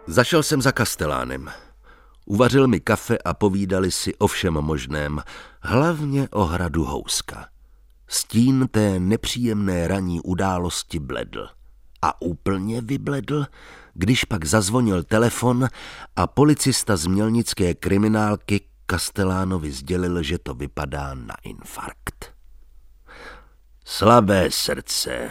Zašel 0.07 0.43
jsem 0.43 0.61
za 0.61 0.71
kastelánem. 0.71 1.51
Uvařil 2.25 2.67
mi 2.67 2.79
kafe 2.79 3.17
a 3.17 3.33
povídali 3.33 3.91
si 3.91 4.15
o 4.15 4.27
všem 4.27 4.53
možném, 4.53 5.21
hlavně 5.61 6.29
o 6.29 6.43
hradu 6.43 6.83
Houska. 6.83 7.47
Stín 8.07 8.67
té 8.71 8.99
nepříjemné 8.99 9.87
ranní 9.87 10.21
události 10.21 10.99
bledl. 10.99 11.49
A 12.01 12.21
úplně 12.21 12.81
vybledl, 12.81 13.45
když 13.93 14.23
pak 14.23 14.45
zazvonil 14.45 15.03
telefon 15.03 15.67
a 16.15 16.27
policista 16.27 16.97
z 16.97 17.05
mělnické 17.05 17.73
kriminálky 17.73 18.61
Kastelánovi 18.85 19.71
sdělil, 19.71 20.23
že 20.23 20.37
to 20.37 20.53
vypadá 20.53 21.13
na 21.13 21.35
infarkt. 21.43 22.33
Slabé 23.85 24.51
srdce. 24.51 25.29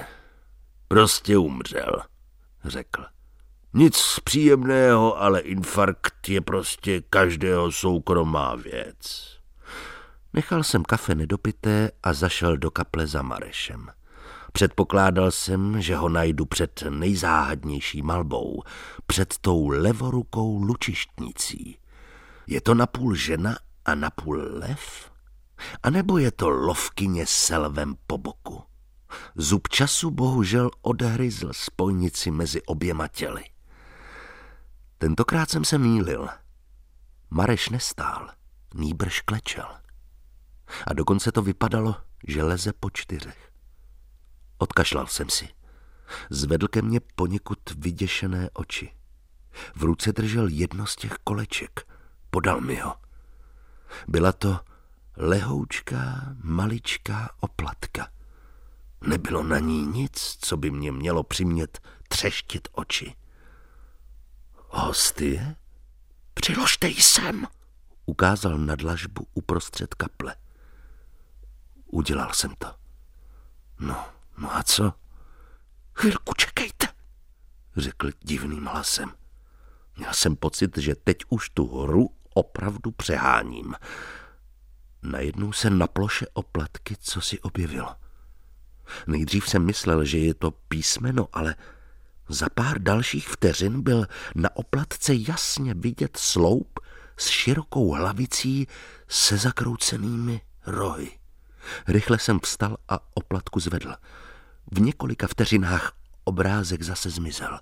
Prostě 0.88 1.38
umřel, 1.38 2.02
řekl. 2.64 3.11
Nic 3.74 4.20
příjemného, 4.24 5.22
ale 5.22 5.40
infarkt 5.40 6.28
je 6.28 6.40
prostě 6.40 7.02
každého 7.10 7.72
soukromá 7.72 8.54
věc. 8.54 9.32
Nechal 10.32 10.62
jsem 10.62 10.82
kafe 10.82 11.14
nedopité 11.14 11.90
a 12.02 12.12
zašel 12.12 12.56
do 12.56 12.70
kaple 12.70 13.06
za 13.06 13.22
Marešem. 13.22 13.88
Předpokládal 14.52 15.30
jsem, 15.30 15.82
že 15.82 15.96
ho 15.96 16.08
najdu 16.08 16.46
před 16.46 16.84
nejzáhadnější 16.90 18.02
malbou, 18.02 18.62
před 19.06 19.34
tou 19.40 19.68
levorukou 19.68 20.62
lučištnicí. 20.62 21.78
Je 22.46 22.60
to 22.60 22.74
napůl 22.74 23.14
žena 23.14 23.58
a 23.84 23.94
napůl 23.94 24.42
lev? 24.52 25.10
A 25.82 25.90
nebo 25.90 26.18
je 26.18 26.30
to 26.30 26.50
lovkyně 26.50 27.26
s 27.26 27.56
lvem 27.56 27.94
po 28.06 28.18
boku? 28.18 28.62
Zub 29.34 29.68
času 29.68 30.10
bohužel 30.10 30.70
odhryzl 30.82 31.48
spojnici 31.52 32.30
mezi 32.30 32.62
oběma 32.62 33.08
těly. 33.08 33.44
Tentokrát 35.02 35.50
jsem 35.50 35.64
se 35.64 35.78
mýlil. 35.78 36.28
Mareš 37.30 37.68
nestál, 37.68 38.30
nýbrž 38.74 39.20
klečel. 39.20 39.68
A 40.86 40.92
dokonce 40.92 41.32
to 41.32 41.42
vypadalo, 41.42 41.96
že 42.26 42.42
leze 42.42 42.72
po 42.72 42.90
čtyřech. 42.90 43.52
Odkašlal 44.58 45.06
jsem 45.06 45.30
si. 45.30 45.48
Zvedl 46.30 46.68
ke 46.68 46.82
mně 46.82 47.00
poněkud 47.00 47.58
vyděšené 47.76 48.50
oči. 48.52 48.94
V 49.74 49.82
ruce 49.82 50.12
držel 50.12 50.48
jedno 50.48 50.86
z 50.86 50.96
těch 50.96 51.12
koleček. 51.12 51.88
Podal 52.30 52.60
mi 52.60 52.76
ho. 52.76 52.96
Byla 54.08 54.32
to 54.32 54.60
lehoučká, 55.16 56.34
maličká 56.42 57.30
oplatka. 57.40 58.08
Nebylo 59.00 59.42
na 59.42 59.58
ní 59.58 59.86
nic, 59.86 60.38
co 60.40 60.56
by 60.56 60.70
mě 60.70 60.92
mělo 60.92 61.22
přimět 61.22 61.80
třeštit 62.08 62.68
oči. 62.72 63.14
Hostie? 64.74 65.56
Přiložte 66.34 66.88
ji 66.88 67.02
sem, 67.02 67.46
ukázal 68.06 68.58
na 68.58 68.76
dlažbu 68.76 69.26
uprostřed 69.34 69.94
kaple. 69.94 70.36
Udělal 71.86 72.32
jsem 72.32 72.54
to. 72.58 72.74
No, 73.80 74.04
no 74.38 74.56
a 74.56 74.62
co? 74.62 74.92
Chvilku 75.94 76.34
čekejte, 76.34 76.88
řekl 77.76 78.10
divným 78.20 78.66
hlasem. 78.66 79.12
Měl 79.96 80.14
jsem 80.14 80.36
pocit, 80.36 80.78
že 80.78 80.94
teď 80.94 81.18
už 81.28 81.50
tu 81.50 81.82
hru 81.82 82.10
opravdu 82.34 82.90
přeháním. 82.90 83.74
Najednou 85.02 85.52
se 85.52 85.70
na 85.70 85.86
ploše 85.86 86.26
oplatky 86.32 86.96
co 87.00 87.20
si 87.20 87.40
objevilo. 87.40 87.96
Nejdřív 89.06 89.48
jsem 89.48 89.64
myslel, 89.66 90.04
že 90.04 90.18
je 90.18 90.34
to 90.34 90.50
písmeno, 90.50 91.28
ale 91.32 91.54
za 92.32 92.46
pár 92.54 92.82
dalších 92.82 93.28
vteřin 93.28 93.82
byl 93.82 94.06
na 94.34 94.56
oplatce 94.56 95.12
jasně 95.14 95.74
vidět 95.74 96.16
sloup 96.16 96.80
s 97.16 97.28
širokou 97.28 97.92
hlavicí 97.92 98.66
se 99.08 99.36
zakroucenými 99.36 100.40
rohy. 100.66 101.18
Rychle 101.88 102.18
jsem 102.18 102.40
vstal 102.40 102.76
a 102.88 102.98
oplatku 103.14 103.60
zvedl. 103.60 103.94
V 104.72 104.80
několika 104.80 105.26
vteřinách 105.26 105.92
obrázek 106.24 106.82
zase 106.82 107.10
zmizel. 107.10 107.60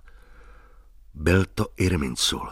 Byl 1.15 1.45
to 1.55 1.67
Irminsul. 1.77 2.51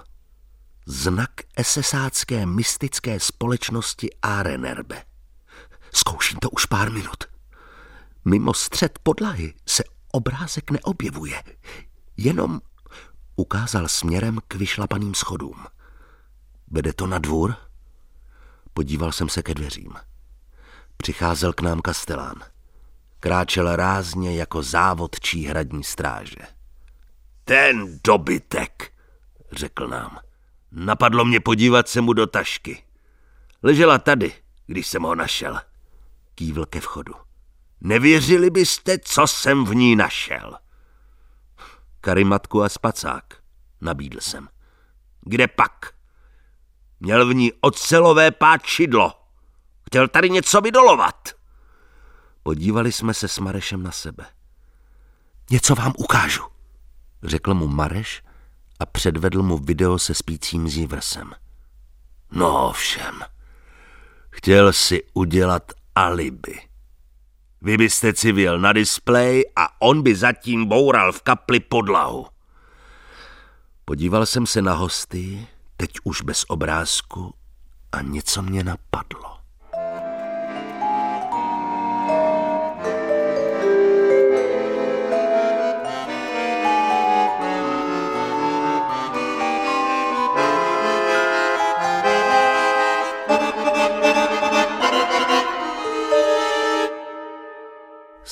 Znak 0.87 1.31
esesácké 1.57 2.46
mystické 2.46 3.20
společnosti 3.20 4.09
Arenerbe. 4.22 5.04
Zkouším 5.94 6.38
to 6.38 6.50
už 6.50 6.66
pár 6.66 6.92
minut. 6.92 7.24
Mimo 8.24 8.54
střed 8.54 8.98
podlahy 9.02 9.54
se 9.66 9.85
obrázek 10.12 10.70
neobjevuje. 10.70 11.42
Jenom 12.20 12.61
ukázal 13.37 13.88
směrem 13.88 14.38
k 14.48 14.54
vyšlapaným 14.54 15.14
schodům. 15.14 15.66
Vede 16.70 16.92
to 16.92 17.07
na 17.07 17.18
dvůr? 17.18 17.57
Podíval 18.74 19.12
jsem 19.12 19.28
se 19.28 19.42
ke 19.42 19.54
dveřím. 19.54 19.92
Přicházel 20.96 21.52
k 21.52 21.61
nám 21.61 21.81
kastelán. 21.81 22.35
Kráčel 23.20 23.76
rázně 23.76 24.37
jako 24.37 24.62
závodčí 24.62 25.44
hradní 25.44 25.85
stráže. 25.85 26.40
Ten 27.44 28.00
dobytek, 28.04 28.92
řekl 29.52 29.88
nám. 29.88 30.18
Napadlo 30.72 31.24
mě 31.24 31.40
podívat 31.40 31.88
se 31.88 32.00
mu 32.00 32.12
do 32.12 32.26
tašky. 32.26 32.85
Ležela 33.62 33.98
tady, 33.98 34.33
když 34.66 34.87
jsem 34.87 35.02
ho 35.02 35.14
našel. 35.14 35.61
Kývl 36.35 36.66
ke 36.66 36.81
vchodu. 36.81 37.14
Nevěřili 37.81 38.50
byste, 38.50 38.98
co 38.98 39.26
jsem 39.26 39.64
v 39.64 39.74
ní 39.74 39.96
našel. 39.96 40.59
Karimatku 42.09 42.62
a 42.62 42.68
spacák, 42.68 43.25
nabídl 43.81 44.21
jsem. 44.21 44.49
Kde 45.21 45.49
pak? 45.49 45.92
Měl 47.01 47.29
v 47.29 47.35
ní 47.35 47.53
ocelové 47.61 48.31
páčidlo. 48.31 49.12
Chtěl 49.87 50.09
tady 50.09 50.31
něco 50.31 50.61
vydolovat. 50.61 51.29
Podívali 52.42 52.92
jsme 52.92 53.14
se 53.14 53.29
s 53.29 53.38
Marešem 53.38 53.83
na 53.83 53.92
sebe. 53.92 54.27
Něco 55.51 55.75
vám 55.75 55.92
ukážu, 55.99 56.42
řekl 57.23 57.55
mu 57.55 57.68
Mareš 57.68 58.23
a 58.81 58.87
předvedl 58.87 59.42
mu 59.42 59.59
video 59.59 59.99
se 59.99 60.14
spícím 60.14 60.68
zívrsem. 60.68 61.33
No 62.31 62.73
všem, 62.73 63.21
chtěl 64.31 64.73
si 64.73 65.03
udělat 65.14 65.73
alibi. 65.94 66.67
Vy 67.62 67.77
byste 67.77 68.12
civil 68.12 68.59
na 68.59 68.73
displej 68.73 69.44
a 69.57 69.81
on 69.81 70.03
by 70.03 70.14
zatím 70.14 70.66
boural 70.66 71.12
v 71.12 71.23
kapli 71.23 71.61
podlahu. 71.61 72.27
Podíval 73.85 74.27
jsem 74.27 74.47
se 74.47 74.62
na 74.62 74.75
hosty, 74.75 75.47
teď 75.77 75.90
už 76.05 76.23
bez 76.23 76.44
obrázku, 76.49 77.35
a 77.92 78.03
něco 78.03 78.42
mě 78.42 78.64
napadlo. 78.64 79.38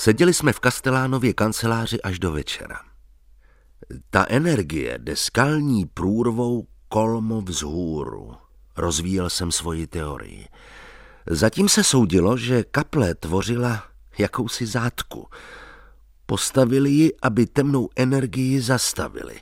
Seděli 0.07 0.35
jsme 0.35 0.53
v 0.53 0.61
Kastelánově 0.61 1.33
kanceláři 1.35 2.03
až 2.03 2.19
do 2.19 2.33
večera. 2.33 2.81
Ta 4.11 4.27
energie 4.29 4.99
jde 4.99 5.17
skalní 5.17 5.87
průrvou 5.87 6.67
kolmo 6.89 7.41
vzhůru. 7.41 8.35
Rozvíjel 8.77 9.31
jsem 9.31 9.53
svoji 9.53 9.87
teorii. 9.87 10.49
Zatím 11.27 11.69
se 11.69 11.85
soudilo, 11.85 12.37
že 12.37 12.65
kaple 12.65 13.15
tvořila 13.15 13.85
jakousi 14.19 14.67
zátku. 14.67 15.29
Postavili 16.27 16.91
ji, 16.91 17.13
aby 17.23 17.47
temnou 17.47 17.89
energii 17.97 18.61
zastavili. 18.61 19.41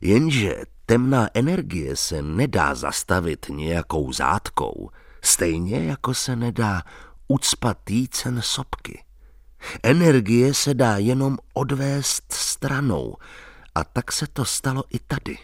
Jenže 0.00 0.62
temná 0.86 1.28
energie 1.34 1.96
se 1.96 2.22
nedá 2.22 2.74
zastavit 2.74 3.46
nějakou 3.48 4.12
zátkou, 4.12 4.90
stejně 5.22 5.84
jako 5.84 6.14
se 6.14 6.36
nedá 6.36 6.82
ucpat 7.28 7.90
jícen 7.90 8.40
sopky. 8.42 9.04
Energie 9.82 10.54
se 10.54 10.74
dá 10.74 10.96
jenom 10.96 11.38
odvést 11.54 12.32
stranou 12.32 13.16
a 13.74 13.84
tak 13.84 14.12
se 14.12 14.26
to 14.26 14.44
stalo 14.44 14.84
i 14.90 14.98
tady, 14.98 15.38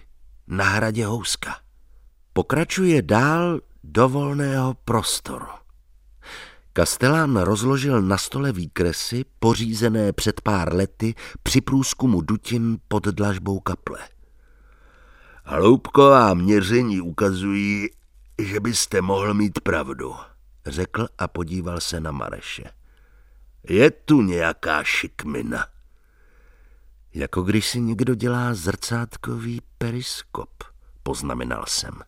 na 0.46 0.64
hradě 0.64 1.06
Houska. 1.06 1.56
Pokračuje 2.32 3.02
dál 3.02 3.60
do 3.84 4.08
volného 4.08 4.74
prostoru. 4.84 5.46
Kastelán 6.72 7.36
rozložil 7.36 8.02
na 8.02 8.18
stole 8.18 8.52
výkresy, 8.52 9.24
pořízené 9.38 10.12
před 10.12 10.40
pár 10.40 10.74
lety 10.74 11.14
při 11.42 11.60
průzkumu 11.60 12.20
dutin 12.20 12.78
pod 12.88 13.06
dlažbou 13.06 13.60
kaple. 13.60 13.98
Hloubková 15.44 16.34
měření 16.34 17.00
ukazují, 17.00 17.88
že 18.42 18.60
byste 18.60 19.00
mohl 19.00 19.34
mít 19.34 19.60
pravdu, 19.60 20.14
řekl 20.66 21.08
a 21.18 21.28
podíval 21.28 21.80
se 21.80 22.00
na 22.00 22.10
Mareše. 22.10 22.77
Je 23.68 23.90
tu 23.90 24.22
nějaká 24.22 24.84
šikmina. 24.84 25.66
Jako 27.14 27.42
když 27.42 27.68
si 27.68 27.80
někdo 27.80 28.14
dělá 28.14 28.54
zrcátkový 28.54 29.60
periskop, 29.78 30.64
poznamenal 31.02 31.64
jsem. 31.68 32.00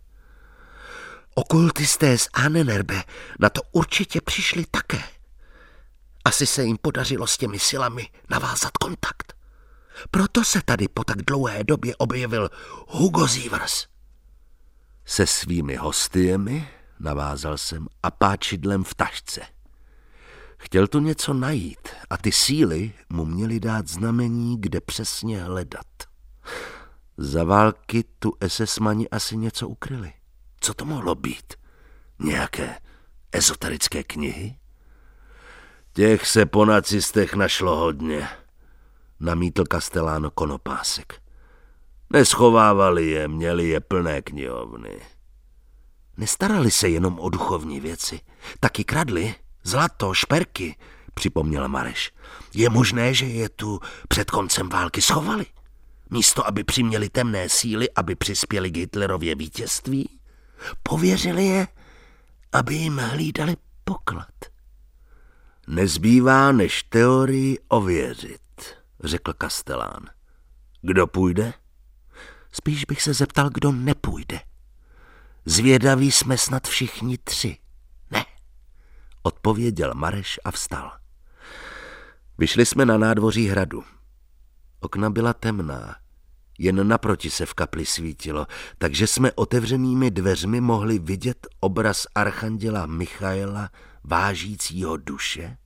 Okultisté 1.35 2.19
z 2.19 2.29
Anenerbe 2.33 3.03
na 3.39 3.51
to 3.51 3.61
určitě 3.73 4.21
přišli 4.21 4.65
také. 4.71 5.03
Asi 6.25 6.47
se 6.47 6.65
jim 6.65 6.77
podařilo 6.83 7.27
s 7.27 7.39
těmi 7.39 7.59
silami 7.59 8.09
navázat 8.31 8.71
kontakt. 8.71 9.35
Proto 10.11 10.45
se 10.45 10.63
tady 10.65 10.89
po 10.89 11.05
tak 11.05 11.17
dlouhé 11.17 11.65
době 11.65 11.97
objevil 11.97 12.51
Hugo 12.89 13.27
Zivers. 13.27 13.87
Se 15.05 15.27
svými 15.27 15.77
hostiemi 15.77 16.69
navázal 17.01 17.59
jsem 17.59 17.87
a 18.03 18.11
páčidlem 18.11 18.85
v 18.85 18.95
tašce. 18.95 19.60
Chtěl 20.63 20.87
tu 20.87 21.01
něco 21.01 21.35
najít 21.35 21.89
a 22.11 22.17
ty 22.17 22.33
síly 22.33 22.93
mu 23.09 23.25
měly 23.25 23.61
dát 23.61 23.89
znamení, 23.89 24.61
kde 24.61 24.81
přesně 24.81 25.43
hledat. 25.43 25.87
Za 27.17 27.45
války 27.45 28.05
tu 28.19 28.33
SS-mani 28.41 29.07
asi 29.11 29.37
něco 29.37 29.69
ukryli. 29.69 30.13
Co 30.61 30.75
to 30.75 30.85
mohlo 30.85 31.15
být? 31.15 31.55
Nějaké 32.19 32.79
Ezoterické 33.33 34.03
knihy? 34.03 34.57
Těch 35.93 36.27
se 36.27 36.47
po 36.47 36.65
nacistech 36.65 37.35
našlo 37.35 37.77
hodně, 37.77 38.29
namítl 39.21 39.65
Castellano 39.73 40.31
Konopásek. 40.31 41.23
Neschovávali 42.11 43.07
je, 43.07 43.29
měli 43.29 43.69
je 43.69 43.81
plné 43.81 44.23
knihovny. 44.23 45.01
Nestarali 46.17 46.71
se 46.71 46.89
jenom 46.89 47.21
o 47.21 47.29
duchovní 47.29 47.81
věci, 47.81 48.21
taky 48.61 48.85
kradli 48.85 49.35
zlato, 49.63 50.15
šperky, 50.15 50.77
připomněl 51.15 51.69
Mareš. 51.69 52.13
Je 52.55 52.71
možné, 52.71 53.15
že 53.15 53.27
je 53.27 53.49
tu 53.49 53.81
před 54.09 54.31
koncem 54.31 54.69
války 54.69 55.03
schovali? 55.03 55.47
Místo, 56.11 56.47
aby 56.47 56.65
přiměli 56.65 57.09
temné 57.09 57.49
síly, 57.49 57.91
aby 57.91 58.15
přispěli 58.15 58.71
k 58.71 58.77
Hitlerově 58.77 59.35
vítězství? 59.35 60.21
Pověřili 60.83 61.47
je, 61.47 61.69
aby 62.53 62.75
jim 62.75 62.99
hlídali 62.99 63.57
poklad. 63.85 64.35
Nezbývá 65.67 66.53
než 66.53 66.83
teorii 66.83 67.59
ověřit, 67.69 68.41
řekl 69.05 69.33
Kastelán. 69.33 70.07
Kdo 70.83 71.07
půjde? 71.07 71.53
Spíš 72.53 72.85
bych 72.85 73.03
se 73.03 73.15
zeptal, 73.15 73.51
kdo 73.51 73.73
nepůjde. 73.73 74.41
Zvědaví 75.45 76.13
jsme 76.13 76.39
snad 76.39 76.69
všichni 76.69 77.19
tři. 77.19 77.57
Odpověděl 79.23 79.95
Mareš 79.95 80.41
a 80.45 80.51
vstal. 80.51 80.93
Vyšli 82.39 82.67
jsme 82.67 82.87
na 82.87 82.99
nádvoří 82.99 83.47
hradu. 83.47 83.85
Okna 84.81 85.11
byla 85.11 85.33
temná, 85.33 85.97
jen 86.59 86.89
naproti 86.89 87.31
se 87.31 87.47
v 87.47 87.55
kapli 87.55 87.87
svítilo, 87.87 88.47
takže 88.79 89.07
jsme 89.07 89.33
otevřenými 89.33 90.11
dveřmi 90.11 90.61
mohli 90.61 90.99
vidět 90.99 91.47
obraz 91.61 92.07
archanděla 92.15 92.87
Michaela 92.87 93.71
vážícího 94.05 94.97
duše 94.97 95.59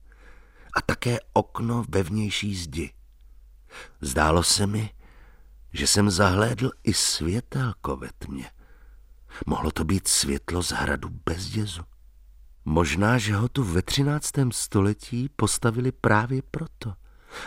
a 0.73 0.81
také 0.81 1.17
okno 1.33 1.85
ve 1.89 2.03
vnější 2.03 2.55
zdi. 2.55 2.93
Zdálo 4.01 4.43
se 4.43 4.67
mi, 4.67 4.89
že 5.73 5.87
jsem 5.87 6.09
zahlédl 6.09 6.71
i 6.83 6.93
světelko 6.93 7.95
ve 7.95 8.09
tmě. 8.17 8.51
Mohlo 9.45 9.71
to 9.71 9.83
být 9.83 10.07
světlo 10.07 10.63
z 10.63 10.71
hradu 10.71 11.09
bez 11.25 11.49
dězu. 11.49 11.81
Možná, 12.65 13.17
že 13.17 13.35
ho 13.35 13.49
tu 13.49 13.63
ve 13.63 13.81
třináctém 13.81 14.51
století 14.51 15.29
postavili 15.35 15.91
právě 15.91 16.41
proto, 16.51 16.93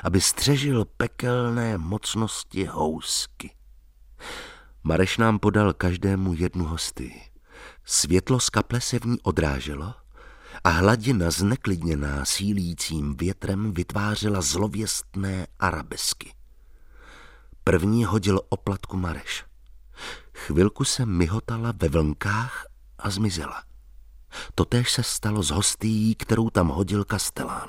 aby 0.04 0.20
střežil 0.20 0.84
pekelné 0.84 1.78
mocnosti 1.78 2.64
housky. 2.64 3.50
Mareš 4.84 5.18
nám 5.18 5.38
podal 5.38 5.72
každému 5.72 6.34
jednu 6.34 6.64
hosty. 6.64 7.20
Světlo 7.84 8.40
z 8.40 8.50
kaple 8.50 8.80
se 8.80 8.98
v 8.98 9.04
ní 9.04 9.20
odráželo 9.20 9.94
a 10.64 10.68
hladina 10.68 11.30
zneklidněná 11.30 12.24
sílícím 12.24 13.16
větrem 13.16 13.72
vytvářela 13.72 14.40
zlověstné 14.40 15.46
arabesky. 15.58 16.32
První 17.64 18.04
hodil 18.04 18.40
oplatku 18.48 18.96
Mareš. 18.96 19.44
Chvilku 20.34 20.84
se 20.84 21.06
myhotala 21.06 21.72
ve 21.82 21.88
vlnkách 21.88 22.66
a 22.98 23.10
zmizela. 23.10 23.67
Totéž 24.54 24.92
se 24.92 25.02
stalo 25.02 25.42
s 25.42 25.50
hostí, 25.50 26.14
kterou 26.14 26.50
tam 26.50 26.68
hodil 26.68 27.04
Kastelán. 27.04 27.68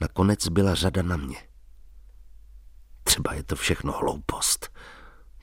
Nakonec 0.00 0.48
byla 0.48 0.74
řada 0.74 1.02
na 1.02 1.16
mě. 1.16 1.36
Třeba 3.04 3.34
je 3.34 3.42
to 3.42 3.56
všechno 3.56 3.92
hloupost. 3.92 4.70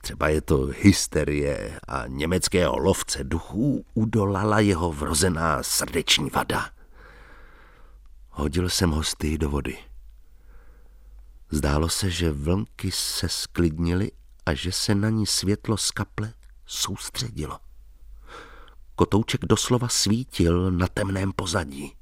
Třeba 0.02 0.28
je 0.28 0.40
to 0.40 0.68
hysterie 0.80 1.80
a 1.88 2.06
německého 2.06 2.78
lovce 2.78 3.24
duchů 3.24 3.86
udolala 3.94 4.60
jeho 4.60 4.92
vrozená 4.92 5.62
srdeční 5.62 6.30
vada. 6.30 6.70
Hodil 8.30 8.68
jsem 8.68 8.90
hosty 8.90 9.38
do 9.38 9.50
vody. 9.50 9.78
Zdálo 11.50 11.88
se, 11.88 12.10
že 12.10 12.30
vlnky 12.30 12.90
se 12.90 13.28
sklidnily 13.28 14.10
a 14.46 14.54
že 14.54 14.72
se 14.72 14.94
na 14.94 15.10
ní 15.10 15.26
světlo 15.26 15.76
z 15.76 15.90
kaple 15.90 16.32
soustředilo. 16.66 17.63
Kotouček 18.96 19.40
doslova 19.44 19.88
svítil 19.88 20.70
na 20.70 20.86
temném 20.88 21.32
pozadí. 21.32 21.96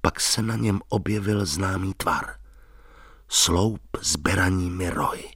Pak 0.00 0.20
se 0.20 0.42
na 0.42 0.56
něm 0.56 0.80
objevil 0.88 1.46
známý 1.46 1.94
tvar. 1.94 2.40
Sloup 3.28 3.80
s 4.00 4.16
beraními 4.16 4.90
rohy. 4.90 5.30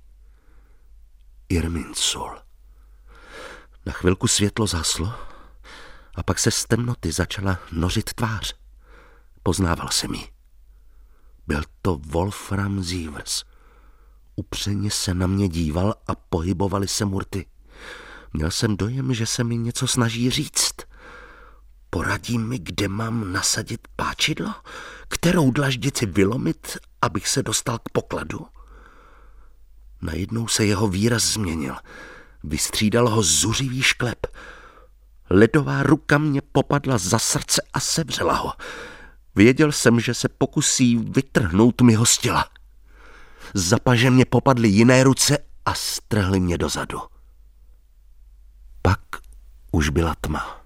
Irminsul. 1.49 2.39
Na 3.87 3.93
chvilku 3.93 4.29
světlo 4.29 4.67
zaslo 4.67 5.13
a 6.15 6.23
pak 6.23 6.39
se 6.39 6.51
z 6.51 6.65
temnoty 6.65 7.13
začala 7.13 7.59
nořit 7.73 8.15
tvář. 8.15 8.55
Poznával 9.43 9.89
se 9.89 10.09
mi. 10.09 10.29
Byl 11.47 11.63
to 11.83 11.97
Wolfram 11.97 12.85
Sievers. 12.85 13.45
Upřeně 14.37 14.91
se 14.91 15.15
na 15.15 15.27
mě 15.27 15.49
díval 15.49 15.95
a 16.07 16.15
pohybovaly 16.15 16.89
se 16.89 17.05
murty. 17.05 17.47
Měl 18.33 18.51
jsem 18.51 18.77
dojem, 18.77 19.15
že 19.15 19.27
se 19.27 19.45
mi 19.45 19.57
něco 19.57 19.87
snaží 19.87 20.31
říct. 20.31 20.75
Poradí 21.91 22.39
mi, 22.39 22.59
kde 22.59 22.89
mám 22.89 23.33
nasadit 23.33 23.81
páčidlo? 23.97 24.55
Kterou 25.09 25.51
dlaždici 25.51 26.07
vylomit, 26.07 26.79
abych 27.03 27.29
se 27.29 27.43
dostal 27.43 27.79
k 27.79 27.89
pokladu? 27.93 28.47
Najednou 30.03 30.49
se 30.49 30.65
jeho 30.65 30.89
výraz 30.89 31.23
změnil. 31.23 31.77
Vystřídal 32.45 33.09
ho 33.09 33.23
zuřivý 33.23 33.83
šklep. 33.83 34.27
Ledová 35.31 35.83
ruka 35.83 36.19
mě 36.19 36.41
popadla 36.53 36.99
za 36.99 37.19
srdce 37.19 37.63
a 37.73 37.81
sevřela 37.81 38.35
ho. 38.35 38.53
Věděl 39.35 39.73
jsem, 39.73 40.01
že 40.01 40.15
se 40.15 40.29
pokusí 40.29 40.97
vytrhnout 40.97 41.81
mi 41.81 41.95
ho 41.95 42.07
z 42.07 42.19
těla. 42.19 42.51
Za 43.55 43.79
paže 43.79 44.11
mě 44.11 44.25
popadly 44.25 44.69
jiné 44.69 45.05
ruce 45.05 45.39
a 45.67 45.75
strhly 45.75 46.41
mě 46.41 46.59
dozadu. 46.59 46.99
Pak 48.83 49.01
už 49.73 49.89
byla 49.89 50.15
tma. 50.21 50.61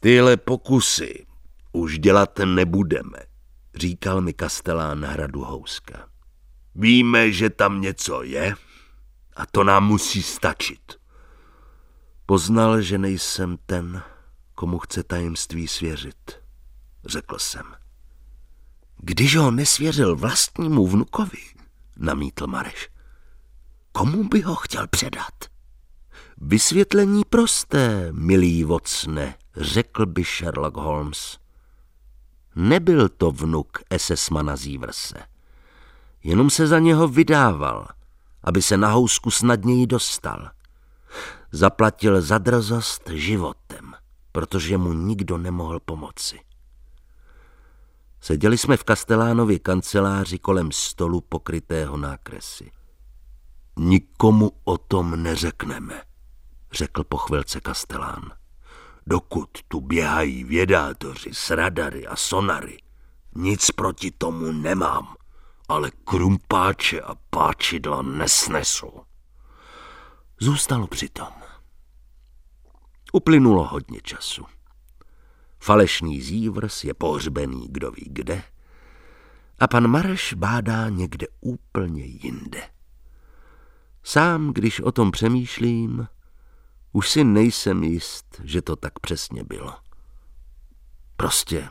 Tyhle 0.00 0.36
pokusy 0.36 1.26
už 1.72 1.98
dělat 1.98 2.38
nebudeme, 2.44 3.18
říkal 3.74 4.20
mi 4.20 4.32
kastelán 4.32 5.04
hradu 5.04 5.40
Houska. 5.44 6.08
Víme, 6.74 7.32
že 7.32 7.50
tam 7.50 7.80
něco 7.80 8.22
je 8.22 8.54
a 9.36 9.46
to 9.46 9.64
nám 9.64 9.86
musí 9.86 10.22
stačit. 10.22 10.94
Poznal, 12.26 12.80
že 12.80 12.98
nejsem 12.98 13.58
ten, 13.66 14.02
komu 14.54 14.78
chce 14.78 15.02
tajemství 15.02 15.68
svěřit, 15.68 16.32
řekl 17.04 17.38
jsem. 17.38 17.74
Když 18.96 19.36
ho 19.36 19.50
nesvěřil 19.50 20.16
vlastnímu 20.16 20.86
vnukovi, 20.86 21.38
namítl 21.96 22.46
Mareš, 22.46 22.88
komu 23.92 24.28
by 24.28 24.40
ho 24.40 24.54
chtěl 24.54 24.86
předat? 24.86 25.34
Vysvětlení 26.36 27.24
prosté, 27.24 28.12
milý 28.12 28.64
vocne, 28.64 29.34
řekl 29.56 30.06
by 30.06 30.24
Sherlock 30.24 30.76
Holmes. 30.76 31.38
Nebyl 32.56 33.08
to 33.08 33.30
vnuk 33.30 33.78
SS-mana 33.96 34.56
Zívrse. 34.56 35.18
Jenom 36.22 36.50
se 36.50 36.66
za 36.66 36.78
něho 36.78 37.08
vydával, 37.08 37.88
aby 38.46 38.62
se 38.62 38.76
na 38.76 38.90
housku 38.92 39.30
snadněji 39.30 39.86
dostal. 39.86 40.50
Zaplatil 41.52 42.20
za 42.22 42.38
drzost 42.38 43.10
životem, 43.10 43.94
protože 44.32 44.78
mu 44.78 44.92
nikdo 44.92 45.38
nemohl 45.38 45.80
pomoci. 45.80 46.40
Seděli 48.20 48.58
jsme 48.58 48.76
v 48.76 48.84
Kastelánově 48.84 49.58
kanceláři 49.58 50.38
kolem 50.38 50.72
stolu 50.72 51.20
pokrytého 51.20 51.96
nákresy. 51.96 52.72
Nikomu 53.78 54.52
o 54.64 54.78
tom 54.78 55.22
neřekneme, 55.22 56.02
řekl 56.72 57.04
po 57.04 57.16
chvilce 57.16 57.60
Kastelán. 57.60 58.30
Dokud 59.06 59.48
tu 59.68 59.80
běhají 59.80 60.44
vědátoři 60.44 61.30
s 61.32 61.50
radary 61.50 62.06
a 62.06 62.16
sonary, 62.16 62.78
nic 63.34 63.70
proti 63.70 64.10
tomu 64.10 64.52
nemám, 64.52 65.15
ale 65.68 65.90
krumpáče 66.04 67.00
a 67.00 67.14
páčidla 67.30 68.02
nesnesu. 68.02 68.92
Zůstalo 70.40 70.86
přitom. 70.86 71.32
Uplynulo 73.12 73.64
hodně 73.64 74.00
času. 74.02 74.44
Falešný 75.60 76.20
zívrs 76.20 76.84
je 76.84 76.94
pohřbený 76.94 77.68
kdo 77.70 77.90
ví 77.90 78.06
kde 78.08 78.42
a 79.58 79.66
pan 79.66 79.88
Mareš 79.88 80.34
bádá 80.34 80.88
někde 80.88 81.26
úplně 81.40 82.04
jinde. 82.04 82.70
Sám, 84.02 84.52
když 84.52 84.80
o 84.80 84.92
tom 84.92 85.10
přemýšlím, 85.10 86.08
Už 86.96 87.10
si 87.10 87.24
nejsem 87.24 87.84
jist, 87.84 88.40
že 88.44 88.62
to 88.62 88.76
tak 88.76 88.98
přesně 88.98 89.44
bylo. 89.44 89.74
Prostě 91.16 91.68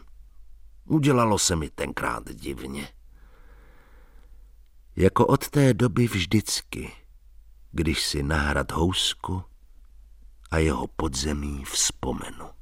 udělalo 0.86 1.40
se 1.40 1.56
mi 1.56 1.70
tenkrát 1.70 2.32
divně. 2.32 2.88
Jako 4.96 5.28
od 5.28 5.50
té 5.50 5.74
doby 5.74 6.08
vždycky, 6.08 6.92
když 7.72 8.04
si 8.06 8.24
na 8.24 8.38
hrad 8.38 8.72
housku 8.72 9.44
a 10.52 10.58
jeho 10.58 10.88
podzemí 10.88 11.64
vzpomenu. 11.66 12.55